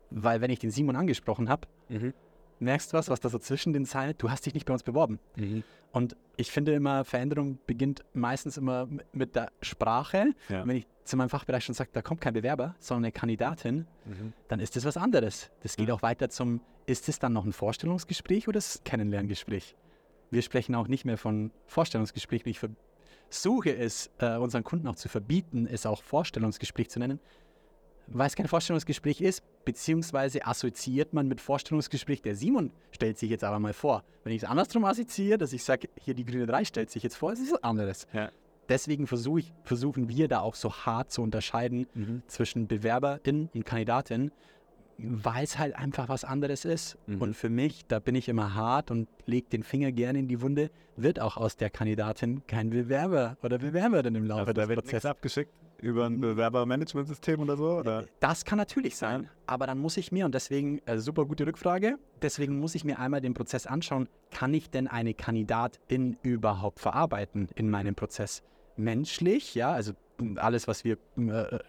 [0.09, 2.13] Weil wenn ich den Simon angesprochen habe, mhm
[2.61, 4.83] merkst du was, was da so zwischen den Zeilen, du hast dich nicht bei uns
[4.83, 5.19] beworben.
[5.35, 5.63] Mhm.
[5.91, 10.33] Und ich finde immer, Veränderung beginnt meistens immer mit der Sprache.
[10.47, 10.65] Ja.
[10.65, 14.33] Wenn ich zu meinem Fachbereich schon sage, da kommt kein Bewerber, sondern eine Kandidatin, mhm.
[14.47, 15.49] dann ist das was anderes.
[15.61, 18.83] Das geht auch weiter zum, ist es dann noch ein Vorstellungsgespräch oder ist es ein
[18.83, 19.75] Kennenlerngespräch?
[20.29, 22.49] Wir sprechen auch nicht mehr von Vorstellungsgesprächen.
[22.49, 22.59] Ich
[23.29, 27.19] versuche es, äh, unseren Kunden auch zu verbieten, es auch Vorstellungsgespräch zu nennen,
[28.07, 33.43] weil es kein Vorstellungsgespräch ist, beziehungsweise assoziiert man mit Vorstellungsgespräch, der Simon stellt sich jetzt
[33.43, 34.03] aber mal vor.
[34.23, 37.15] Wenn ich es andersrum assoziiere, dass ich sage, hier die grüne 3 stellt sich jetzt
[37.15, 38.07] vor, ist es anderes.
[38.13, 38.31] Ja.
[38.71, 42.23] Deswegen versuch ich, versuchen wir da auch so hart zu unterscheiden mhm.
[42.27, 44.31] zwischen Bewerberin und Kandidatin,
[44.97, 46.97] weil es halt einfach was anderes ist.
[47.05, 47.21] Mhm.
[47.21, 50.41] Und für mich, da bin ich immer hart und lege den Finger gerne in die
[50.41, 54.69] Wunde, wird auch aus der Kandidatin kein Bewerber oder Bewerberin im Laufe also, des da
[54.69, 55.05] wird Prozesses.
[55.05, 57.79] abgeschickt über ein Bewerbermanagementsystem oder so?
[57.79, 58.05] Oder?
[58.21, 61.97] Das kann natürlich sein, aber dann muss ich mir, und deswegen, äh, super gute Rückfrage,
[62.21, 67.49] deswegen muss ich mir einmal den Prozess anschauen, kann ich denn eine Kandidatin überhaupt verarbeiten
[67.55, 68.43] in meinem Prozess?
[68.77, 69.93] Menschlich, ja, also
[70.35, 71.59] alles, was wir äh,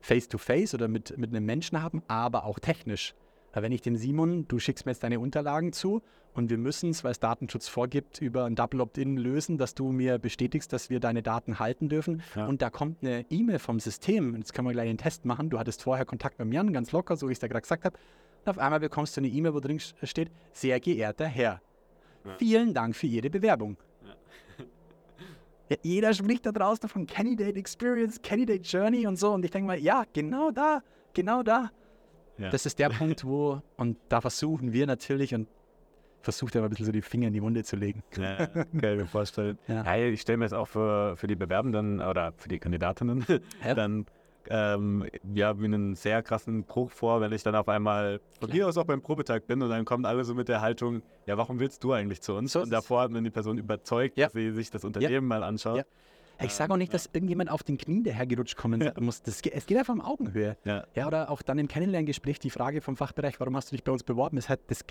[0.00, 3.14] face-to-face -face oder mit, mit einem Menschen haben, aber auch technisch.
[3.52, 6.02] Wenn ich den Simon, du schickst mir jetzt deine Unterlagen zu
[6.34, 9.90] und wir müssen es, weil es Datenschutz vorgibt, über ein Double Opt-in lösen, dass du
[9.90, 12.22] mir bestätigst, dass wir deine Daten halten dürfen.
[12.36, 12.46] Ja.
[12.46, 14.36] Und da kommt eine E-Mail vom System.
[14.36, 15.50] Jetzt können wir gleich den Test machen.
[15.50, 17.84] Du hattest vorher Kontakt mit Jan, ganz locker, so wie ich es da gerade gesagt
[17.84, 17.98] habe.
[18.44, 21.60] Und auf einmal bekommst du eine E-Mail, wo drin steht, sehr geehrter Herr,
[22.24, 22.36] ja.
[22.38, 23.76] vielen Dank für Ihre Bewerbung.
[25.70, 29.32] Ja, jeder spricht da draußen von Candidate Experience, Candidate Journey und so.
[29.32, 30.82] Und ich denke mal, ja, genau da,
[31.14, 31.70] genau da.
[32.38, 32.50] Ja.
[32.50, 35.46] Das ist der Punkt, wo, und da versuchen wir natürlich und
[36.22, 38.02] versucht aber ein bisschen so die Finger in die Wunde zu legen.
[38.16, 39.58] Ja, kann ich mir vorstellen.
[39.68, 39.84] Ja.
[39.84, 43.24] Ja, ich stelle mir jetzt auch für, für die Bewerbenden oder für die Kandidatinnen
[43.74, 44.06] dann
[44.48, 48.68] ähm, ja, wie einen sehr krassen Bruch vor, wenn ich dann auf einmal von hier
[48.68, 51.60] aus auch beim Probetag bin und dann kommen alle so mit der Haltung, ja, warum
[51.60, 52.52] willst du eigentlich zu uns?
[52.52, 55.84] So und davor hat man die Person überzeugt, dass sie sich das Unternehmen mal anschaut.
[56.42, 58.92] Ich sage auch nicht, dass irgendjemand auf den Knien dahergerutscht kommen ja.
[58.98, 59.22] muss.
[59.22, 60.56] Das, es geht einfach um Augenhöhe.
[60.64, 60.84] Ja.
[60.94, 61.06] ja.
[61.06, 64.04] Oder auch dann im Kennenlerngespräch die Frage vom Fachbereich, warum hast du dich bei uns
[64.04, 64.38] beworben?
[64.38, 64.84] Ist halt, das,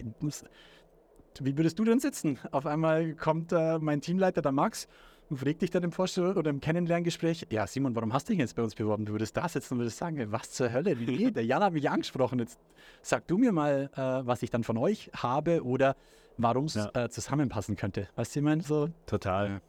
[1.42, 2.38] wie würdest du denn sitzen?
[2.52, 4.88] Auf einmal kommt äh, mein Teamleiter, der Max,
[5.30, 8.40] und fragt dich dann im Vorstellung oder im Kennenlerngespräch, ja Simon, warum hast du dich
[8.40, 9.06] jetzt bei uns beworben?
[9.06, 11.90] Du würdest da sitzen und würdest sagen, was zur Hölle, nee, der Jan hat mich
[11.90, 12.60] angesprochen, jetzt
[13.02, 15.96] sag du mir mal, äh, was ich dann von euch habe oder
[16.38, 16.90] warum es ja.
[16.94, 18.08] äh, zusammenpassen könnte.
[18.16, 18.90] Weißt du, ich meine, so.
[19.06, 19.50] Total.
[19.50, 19.62] Ja.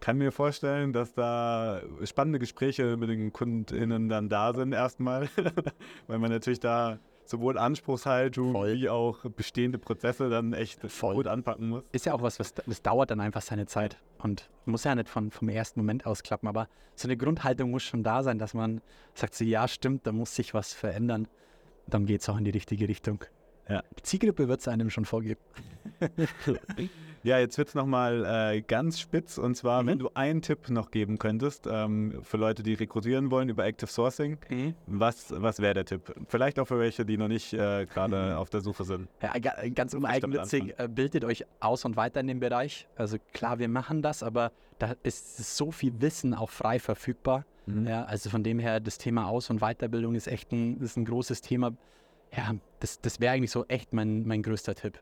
[0.00, 5.28] Kann mir vorstellen, dass da spannende Gespräche mit den KundInnen dann da sind erstmal,
[6.08, 8.74] weil man natürlich da sowohl Anspruchshaltung Voll.
[8.74, 11.14] wie auch bestehende Prozesse dann echt Voll.
[11.14, 11.82] gut anpacken muss.
[11.92, 15.08] Ist ja auch was, was das dauert dann einfach seine Zeit und muss ja nicht
[15.08, 18.80] von, vom ersten Moment ausklappen, aber so eine Grundhaltung muss schon da sein, dass man
[19.14, 21.28] sagt, so, ja stimmt, da muss sich was verändern.
[21.86, 23.24] Dann geht es auch in die richtige Richtung.
[23.72, 23.82] Ja.
[23.98, 25.40] Die Zielgruppe wird es einem schon vorgeben.
[27.24, 29.38] Ja, jetzt wird es nochmal äh, ganz spitz.
[29.38, 29.86] Und zwar, mhm.
[29.86, 33.88] wenn du einen Tipp noch geben könntest ähm, für Leute, die rekrutieren wollen über Active
[33.88, 34.74] Sourcing, mhm.
[34.86, 36.12] was, was wäre der Tipp?
[36.26, 39.08] Vielleicht auch für welche, die noch nicht äh, gerade auf der Suche sind.
[39.22, 42.88] Ja, ganz uneigennützig, äh, bildet euch aus und weiter in dem Bereich.
[42.96, 47.44] Also klar, wir machen das, aber da ist so viel Wissen auch frei verfügbar.
[47.66, 47.86] Mhm.
[47.86, 51.04] Ja, also von dem her, das Thema Aus- und Weiterbildung ist echt ein, ist ein
[51.04, 51.70] großes Thema.
[52.36, 55.00] Ja, das, das wäre eigentlich so echt mein, mein größter Tipp.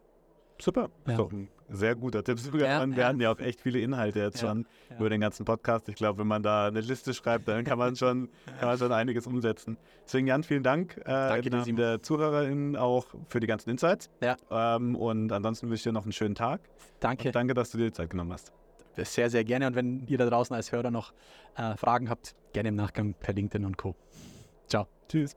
[0.61, 0.91] Super.
[1.07, 1.17] Ja.
[1.17, 2.39] Doch ein sehr guter Tipp.
[2.53, 3.07] Ja, wir ja.
[3.07, 4.67] hatten ja auch echt viele Inhalte jetzt schon
[4.99, 5.89] über den ganzen Podcast.
[5.89, 8.93] Ich glaube, wenn man da eine Liste schreibt, dann kann man schon, kann man schon
[8.93, 9.79] einiges umsetzen.
[10.05, 14.11] Deswegen, Jan, vielen Dank äh, danke dir, der ZuhörerInnen auch für die ganzen Insights.
[14.21, 14.37] Ja.
[14.51, 16.61] Ähm, und ansonsten wünsche ich dir noch einen schönen Tag.
[16.99, 17.29] Danke.
[17.29, 18.53] Und danke, dass du dir die Zeit genommen hast.
[18.97, 19.69] Sehr, sehr gerne.
[19.69, 21.15] Und wenn ihr da draußen als Hörer noch
[21.57, 23.95] äh, Fragen habt, gerne im Nachgang per LinkedIn und Co.
[24.67, 24.87] Ciao.
[25.09, 25.37] Tschüss.